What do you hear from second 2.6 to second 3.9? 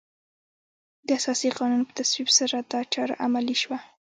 دا چاره عملي شوه.